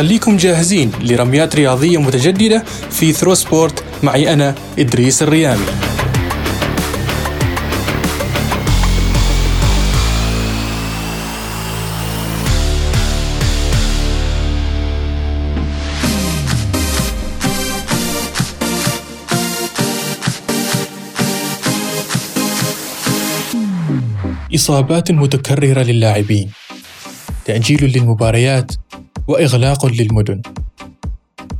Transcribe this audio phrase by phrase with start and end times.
[0.00, 5.64] خليكم جاهزين لرميات رياضية متجددة في ثرو سبورت معي أنا إدريس الريامي.
[24.54, 26.50] إصابات متكررة للاعبين.
[27.44, 28.72] تأجيل للمباريات.
[29.30, 30.42] وإغلاق للمدن.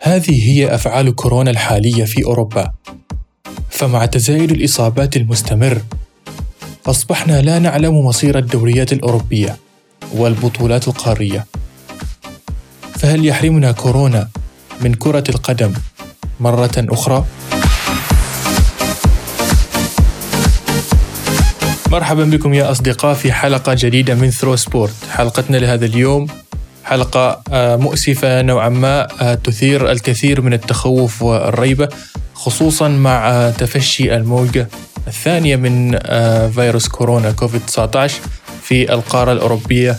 [0.00, 2.72] هذه هي أفعال كورونا الحالية في أوروبا.
[3.70, 5.82] فمع تزايد الإصابات المستمر
[6.86, 9.56] أصبحنا لا نعلم مصير الدوريات الأوروبية
[10.14, 11.46] والبطولات القارية.
[12.98, 14.28] فهل يحرمنا كورونا
[14.80, 15.72] من كرة القدم
[16.40, 17.24] مرة أخرى؟
[21.90, 26.26] مرحبا بكم يا أصدقاء في حلقة جديدة من ثرو سبورت حلقتنا لهذا اليوم
[26.84, 31.88] حلقة آه، مؤسفة نوعا ما آه، تثير الكثير من التخوف والريبة
[32.34, 34.68] خصوصا مع آه، تفشي الموجة
[35.06, 35.98] الثانية من
[36.48, 38.20] فيروس كورونا كوفيد 19
[38.62, 39.96] في القارة الأوروبية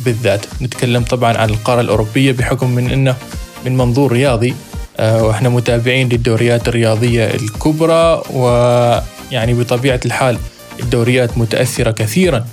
[0.00, 0.46] بالذات.
[0.62, 3.16] نتكلم طبعا عن القارة الأوروبية بحكم من أنه
[3.64, 4.54] من منظور رياضي
[4.98, 10.38] وإحنا متابعين للدوريات الرياضية الكبرى ويعني بطبيعة الحال
[10.80, 12.46] الدوريات متأثرة كثيرا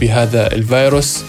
[0.00, 1.24] بهذا الفيروس.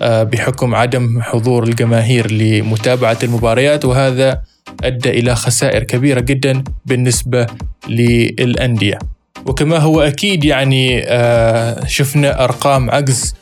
[0.00, 4.40] بحكم عدم حضور الجماهير لمتابعة المباريات وهذا
[4.84, 7.46] أدى إلى خسائر كبيرة جدا بالنسبة
[7.88, 8.98] للأندية.
[9.46, 13.34] وكما هو أكيد يعني آه، شفنا أرقام عجز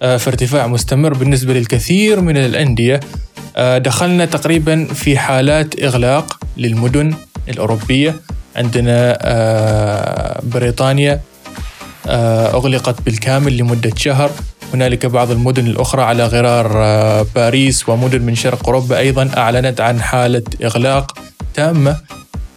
[0.00, 3.00] في ارتفاع مستمر بالنسبة للكثير من الأندية.
[3.76, 7.14] دخلنا تقريبا في حالات إغلاق للمدن
[7.48, 8.14] الأوروبية.
[8.56, 9.18] عندنا
[10.42, 11.20] بريطانيا
[12.06, 14.30] آه، أغلقت بالكامل لمدة شهر.
[14.74, 20.00] هنالك بعض المدن الأخرى على غرار آه، باريس ومدن من شرق أوروبا أيضا أعلنت عن
[20.00, 21.18] حالة إغلاق
[21.54, 21.96] تامة.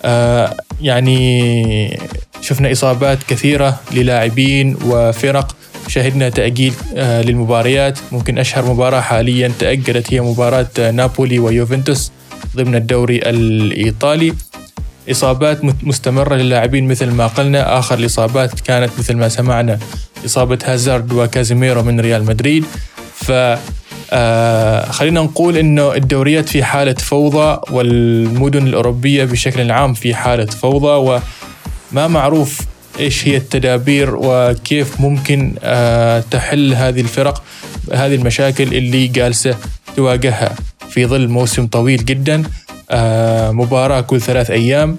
[0.06, 2.00] آه، يعني
[2.42, 5.56] شفنا إصابات كثيرة للاعبين وفرق.
[5.88, 8.00] شهدنا تأجيل للمباريات.
[8.12, 12.12] ممكن أشهر مباراة حاليا تأجلت هي مباراة نابولي ويوفنتوس
[12.56, 14.34] ضمن الدوري الإيطالي.
[15.12, 17.80] إصابات مستمرة للاعبين مثل ما قلنا.
[17.80, 19.80] آخر الإصابات كانت مثل ما سمعنا
[20.28, 22.66] إصابة هازارد وكازيميرو من ريال مدريد.
[23.16, 23.32] ف
[24.12, 31.22] آه خلينا نقول إنه الدوريات في حالة فوضى والمدن الأوروبية بشكل عام في حالة فوضى
[31.92, 32.62] وما معروف
[33.00, 37.44] إيش هي التدابير وكيف ممكن آه تحل هذه الفرق
[37.94, 39.56] هذه المشاكل اللي جالسة
[39.96, 40.56] تواجهها
[40.90, 42.44] في ظل موسم طويل جدا.
[42.90, 44.98] آه، مباراة كل ثلاث أيام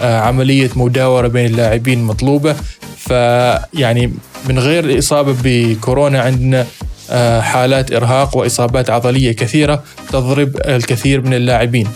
[0.00, 2.56] آه، عملية مداورة بين اللاعبين مطلوبة.
[2.98, 4.12] فيعني
[4.48, 6.66] من غير الإصابة بكورونا عندنا
[7.10, 9.82] آه، حالات إرهاق وإصابات عضلية كثيرة
[10.12, 11.88] تضرب الكثير من اللاعبين.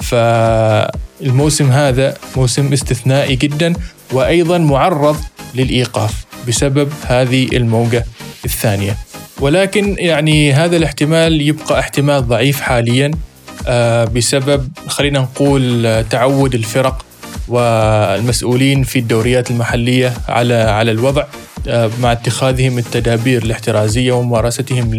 [0.00, 3.72] فالموسم هذا موسم استثنائي جدا
[4.12, 5.16] وأيضا معرض
[5.54, 8.04] للإيقاف بسبب هذه الموجة
[8.44, 8.96] الثانية.
[9.40, 13.10] ولكن يعني هذا الاحتمال يبقى احتمال ضعيف حاليا
[13.66, 17.04] آه، بسبب خلينا نقول آه، تعود الفرق
[17.48, 21.24] والمسؤولين في الدوريات المحلية على على الوضع
[21.68, 24.94] آه، مع اتخاذهم التدابير الاحترازية وممارستهم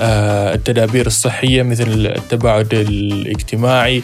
[0.00, 1.86] للتدابير الصحية مثل
[2.16, 4.02] التباعد الاجتماعي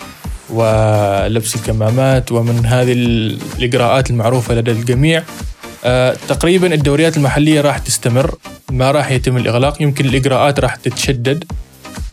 [0.50, 5.22] ولبس الكمامات ومن هذه الإجراءات المعروفة لدى الجميع.
[6.28, 8.34] تقريبا الدوريات المحلية راح تستمر
[8.70, 11.44] ما راح يتم الإغلاق يمكن الإجراءات راح تتشدد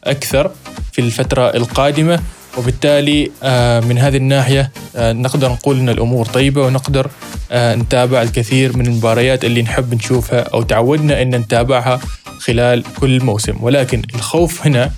[0.03, 0.51] أكثر
[0.91, 2.19] في الفترة القادمة.
[2.57, 7.09] وبالتالي آه، من هذه الناحية آه، نقدر نقول أن الأمور طيبة ونقدر
[7.51, 11.99] آه، نتابع الكثير من المباريات اللي نحب نشوفها أو تعودنا أن نتابعها
[12.39, 13.57] خلال كل موسم.
[13.61, 14.91] ولكن الخوف هنا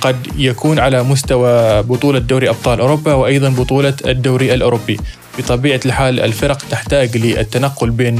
[0.00, 4.96] قد يكون على مستوى بطولة دوري أبطال أوروبا وأيضا بطولة الدوري الأوروبي.
[5.38, 8.14] بطبيعة الحال الفرق تحتاج للتنقل بين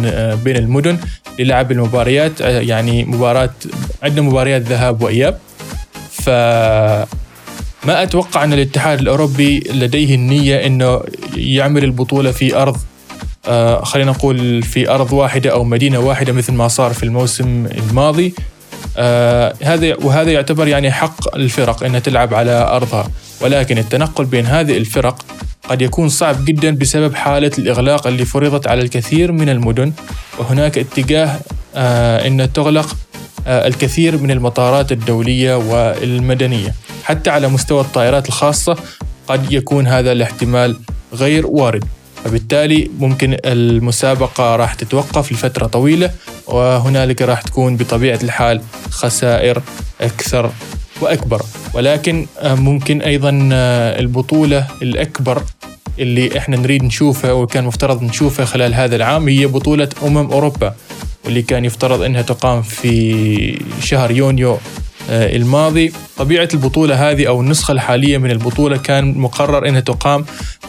[0.45, 0.99] بين المدن
[1.39, 3.51] للعب المباريات يعني مباراة
[4.03, 5.39] عندنا مباريات ذهاب وإياب.
[6.11, 6.31] ف
[7.85, 11.01] ما أتوقع أن الاتحاد الأوروبي لديه النية إنه
[11.37, 12.77] يعمل البطولة في أرض
[13.49, 18.35] آه خلينا نقول في أرض واحدة أو مدينة واحدة مثل ما صار في الموسم الماضي.
[18.97, 23.09] آه هذا وهذا يعتبر يعني حق الفرق إنها تلعب على أرضها.
[23.41, 25.25] ولكن التنقل بين هذه الفرق
[25.69, 29.93] قد يكون صعب جدا بسبب حالة الإغلاق اللي فرضت على الكثير من المدن.
[30.39, 31.41] وهناك اتجاه
[31.75, 32.97] آه ان تغلق
[33.47, 36.75] الكثير من المطارات الدولية والمدنية.
[37.05, 38.77] حتى على مستوى الطائرات الخاصة
[39.29, 40.77] قد يكون هذا الاحتمال
[41.15, 41.85] غير وارد.
[42.25, 46.11] فبالتالي ممكن المسابقة راح تتوقف لفترة طويلة
[46.47, 48.61] وهنالك راح تكون بطبيعة الحال
[48.91, 49.63] خسائر
[50.01, 50.53] أكثر
[51.01, 51.43] وأكبر.
[51.75, 53.31] ولكن ممكن أيضا
[53.99, 55.43] البطولة الأكبر
[55.99, 60.75] اللي إحنا نريد نشوفها وكان مفترض نشوفها خلال هذا العام هي بطولة أمم أوروبا
[61.25, 64.59] واللي كان يفترض أنها تقام في شهر يونيو
[65.11, 65.93] آه، الماضي.
[66.17, 70.25] طبيعة البطولة هذه أو النسخة الحالية من البطولة كان مقرر أنها تقام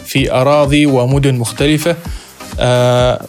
[0.06, 1.96] في أراضي ومدن مختلفة.
[2.60, 3.26] آه،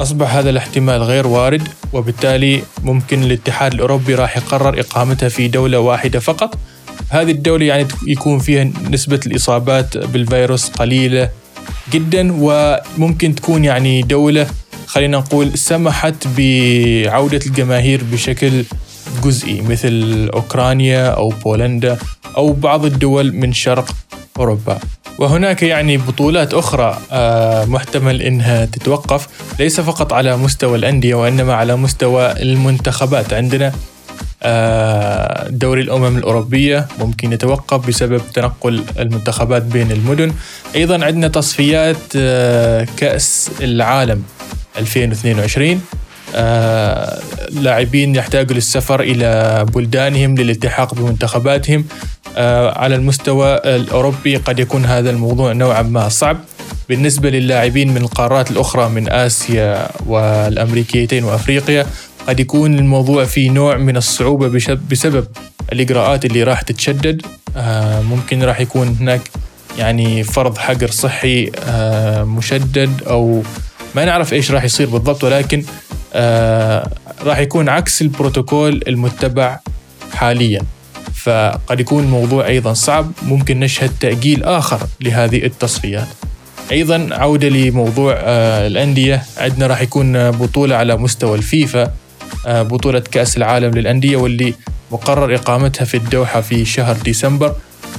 [0.00, 6.18] أصبح هذا الاحتمال غير وارد وبالتالي ممكن الاتحاد الأوروبي راح يقرر إقامتها في دولة واحدة
[6.18, 6.58] فقط.
[7.08, 11.30] هذه الدولة يعني يكون فيها نسبة الإصابات بالفيروس قليلة
[11.92, 14.46] جدا وممكن تكون يعني دولة
[14.86, 18.64] خلينا نقول سمحت بعودة الجماهير بشكل
[19.24, 21.98] جزئي مثل أوكرانيا أو بولندا
[22.36, 23.90] أو بعض الدول من شرق
[24.38, 24.78] أوروبا.
[25.18, 29.28] وهناك يعني بطولات أخرى آه، محتمل أنها تتوقف
[29.58, 33.32] ليس فقط على مستوى الأندية وإنما على مستوى المنتخبات.
[33.32, 33.72] عندنا
[35.50, 40.32] دوري الأمم الأوروبية ممكن يتوقف بسبب تنقل المنتخبات بين المدن.
[40.74, 44.22] أيضا عندنا تصفيات آه، كأس العالم
[44.78, 45.80] 2022
[46.34, 47.20] آه،
[47.50, 51.84] لاعبين يحتاجوا للسفر إلى بلدانهم للالتحاق بمنتخباتهم.
[52.76, 56.38] على المستوى الأوروبي قد يكون هذا الموضوع نوعا ما صعب.
[56.88, 61.86] بالنسبة للاعبين من القارات الأخرى من آسيا والأمريكيتين وأفريقيا
[62.26, 64.48] قد يكون الموضوع فيه نوع من الصعوبة
[64.90, 65.26] بسبب
[65.72, 67.22] الإجراءات اللي راح تتشدد.
[67.56, 69.20] آه، ممكن راح يكون هناك
[69.78, 73.42] يعني فرض حجر صحي آه، مشدد أو
[73.94, 75.64] ما نعرف إيش راح يصير بالضبط ولكن
[76.14, 76.90] آه،
[77.24, 79.58] راح يكون عكس البروتوكول المتبع
[80.12, 80.62] حاليا.
[81.14, 83.12] فقد يكون الموضوع أيضا صعب.
[83.22, 86.06] ممكن نشهد تأجيل آخر لهذه التصفيات.
[86.72, 88.14] أيضا عودة لموضوع
[88.66, 89.22] الأندية.
[89.38, 91.92] عندنا راح يكون بطولة على مستوى الفيفا.
[92.46, 94.54] بطولة كأس العالم للأندية واللي
[94.92, 97.54] مقرر إقامتها في الدوحة في شهر ديسمبر.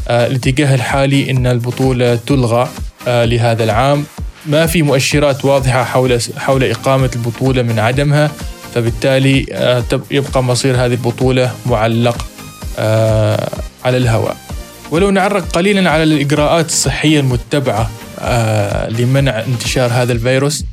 [0.07, 2.69] آه، الاتجاه الحالي أن البطولة تلغى
[3.07, 4.05] آه، لهذا العام.
[4.45, 8.31] ما في مؤشرات واضحة حول حول إقامة البطولة من عدمها
[8.75, 9.45] فبالتالي
[10.11, 12.25] يبقى مصير هذه البطولة معلق
[13.85, 14.37] على الهواء.
[14.91, 17.89] ولو نعرق قليلا على الإجراءات الصحية المتبعة
[18.89, 20.65] لمنع انتشار هذا الفيروس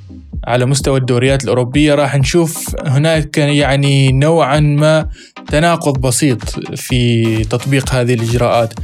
[0.47, 5.09] على مستوى الدوريات الأوروبية راح نشوف هناك يعني نوعا ما
[5.49, 6.41] تناقض بسيط
[6.77, 8.75] في تطبيق هذه الإجراءات.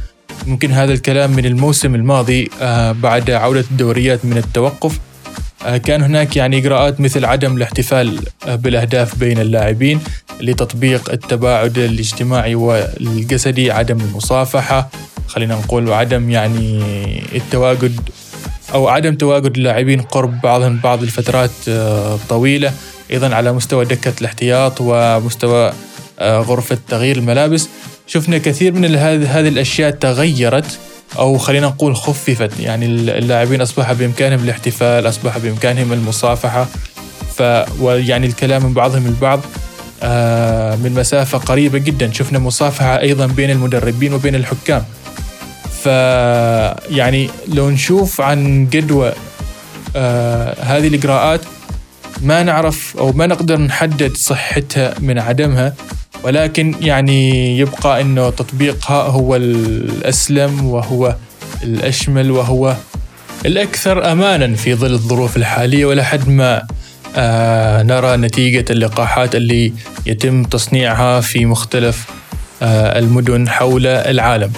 [0.47, 4.99] ممكن هذا الكلام من الموسم الماضي آه، بعد عودة الدوريات من التوقف.
[5.65, 9.99] آه، كان هناك يعني إجراءات مثل عدم الاحتفال آه، بالأهداف بين اللاعبين
[10.41, 14.89] لتطبيق التباعد الاجتماعي والجسدي عدم المصافحة.
[15.27, 16.83] خلينا نقول وعدم يعني
[17.35, 17.99] التواجد
[18.73, 22.73] أو عدم تواجد اللاعبين قرب بعضهم بعض الفترات آه، طويلة
[23.11, 25.73] أيضا على مستوى دكة الاحتياط ومستوى
[26.19, 27.69] آه، غرفة تغيير الملابس.
[28.07, 30.79] شفنا كثير من هذه الأشياء تغيرت
[31.19, 32.59] أو خلينا نقول خففت.
[32.59, 36.67] يعني اللاعبين أصبح بإمكانهم الاحتفال أصبح بإمكانهم المصافحة.
[37.37, 37.43] ف
[37.81, 39.39] ويعني الكلام من بعضهم البعض
[40.03, 42.11] آه، من مسافة قريبة جدا.
[42.11, 44.83] شفنا مصافحة أيضا بين المدربين وبين الحكام.
[45.83, 49.11] فيعني لو نشوف عن جدوى
[49.95, 51.41] آه هذه الإجراءات
[52.21, 55.73] ما نعرف أو ما نقدر نحدد صحتها من عدمها
[56.23, 61.15] ولكن يعني يبقى أنه تطبيقها هو الأسلم وهو
[61.63, 62.75] الأشمل وهو
[63.45, 66.61] الأكثر أمانا في ظل الظروف الحالية ولحد ما
[67.15, 69.73] آه نرى نتيجة اللقاحات اللي
[70.05, 72.05] يتم تصنيعها في مختلف
[72.61, 74.51] آه المدن حول العالم.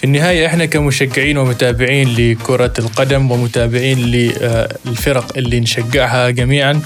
[0.00, 6.82] في النهاية إحنا كمشجعين ومتابعين لكرة القدم ومتابعين للفرق اللي نشجعها جميعا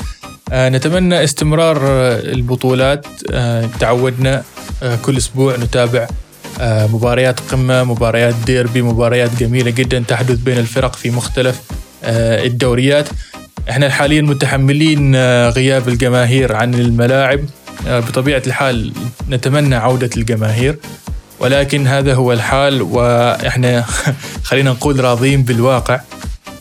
[0.53, 4.43] آه، نتمنى استمرار آه، البطولات آه، تعودنا
[5.03, 6.07] كل أسبوع نتابع
[6.63, 11.61] مباريات قمة مباريات ديربي مباريات جميلة جدا تحدث بين الفرق في مختلف
[12.05, 13.09] الدوريات.
[13.71, 15.17] إحنا حاليا متحملين
[15.49, 17.41] غياب الجماهير عن الملاعب
[17.87, 18.93] بطبيعة الحال
[19.31, 20.77] نتمنى عودة الجماهير.
[21.45, 23.85] ولكن هذا هو الحال وإحنا
[24.49, 26.01] خلينا نقول راضين بالواقع.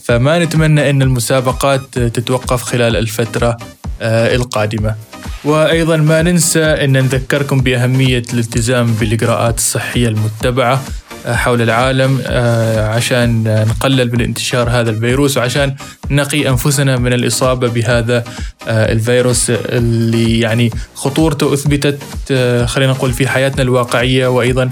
[0.03, 3.57] فما نتمنى إن المسابقات تتوقف خلال الفترة
[4.01, 4.95] آه، القادمة.
[5.43, 10.81] وأيضا ما ننسى إن نذكركم بأهمية الالتزام بالإجراءات الصحية المتبعة.
[11.25, 15.75] حول العالم آه، عشان نقلل من انتشار هذا الفيروس وعشان
[16.11, 18.23] نقي أنفسنا من الإصابة بهذا
[18.67, 21.99] آه، الفيروس اللي يعني خطورته أثبتت
[22.31, 24.69] آه، خلينا نقول في حياتنا الواقعية وأيضا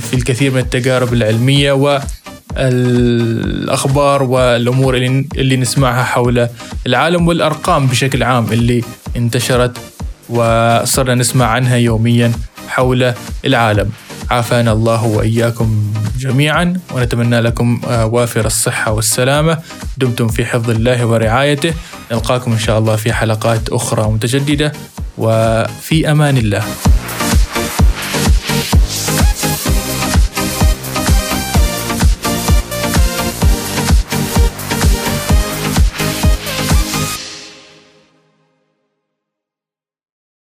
[0.00, 2.00] في الكثير من التجارب العلمية و
[2.56, 6.48] الاخبار والأمور اللي, اللي نسمعها حول
[6.86, 8.84] العالم والأرقام بشكل عام اللي
[9.16, 9.78] انتشرت
[10.28, 12.32] وصرنا نسمع عنها يوميا
[12.68, 13.14] حول
[13.44, 13.90] العالم.
[14.30, 19.58] عافانا الله وإياكم جميعا ونتمنى لكم وافر الصحة والسلامة.
[19.98, 21.74] دمتم في حفظ الله ورعايته.
[22.12, 24.72] نلقاكم إن شاء الله في حلقات أخرى متجددة
[25.18, 26.64] وفي أمان الله.